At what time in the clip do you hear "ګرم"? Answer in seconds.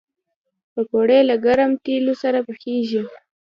1.45-1.71